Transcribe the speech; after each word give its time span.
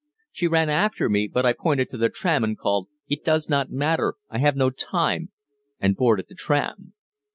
She 0.31 0.47
ran 0.47 0.67
after 0.67 1.09
me, 1.09 1.27
but 1.27 1.45
I 1.45 1.53
pointed 1.53 1.87
to 1.89 1.97
the 1.97 2.09
tram 2.09 2.43
and 2.43 2.57
called, 2.57 2.87
"It 3.07 3.23
does 3.23 3.49
not 3.51 3.69
matter, 3.69 4.15
I 4.31 4.39
have 4.39 4.55
no 4.55 4.71
time," 4.71 5.29
and 5.79 5.95
boarded 5.95 6.25
the 6.27 6.33
tram. 6.33 6.93